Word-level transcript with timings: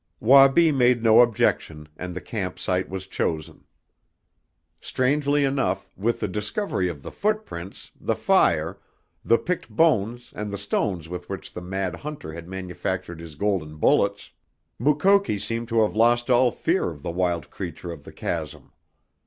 Wabi 0.19 0.71
made 0.71 1.03
no 1.03 1.21
objection, 1.21 1.87
and 1.95 2.15
the 2.15 2.21
camp 2.21 2.57
site 2.57 2.89
was 2.89 3.05
chosen. 3.05 3.65
Strangely 4.79 5.43
enough, 5.43 5.95
with 5.95 6.19
the 6.21 6.27
discovery 6.27 6.89
of 6.89 7.03
the 7.03 7.11
footprints, 7.11 7.91
the 8.01 8.15
fire, 8.15 8.79
the 9.23 9.37
picked 9.37 9.69
bones 9.69 10.33
and 10.35 10.51
the 10.51 10.57
stones 10.57 11.07
with 11.07 11.29
which 11.29 11.53
the 11.53 11.61
mad 11.61 11.97
hunter 11.97 12.33
had 12.33 12.47
manufactured 12.49 13.19
his 13.19 13.35
golden 13.35 13.75
bullets, 13.75 14.31
Mukoki 14.79 15.37
seemed 15.37 15.67
to 15.67 15.83
have 15.83 15.95
lost 15.95 16.31
all 16.31 16.49
fear 16.49 16.89
of 16.89 17.03
the 17.03 17.11
wild 17.11 17.51
creature 17.51 17.91
of 17.91 18.03
the 18.03 18.11
chasm. 18.11 18.71